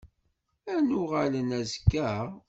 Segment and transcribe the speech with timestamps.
[0.73, 2.09] Ad n-uɣalen azekka?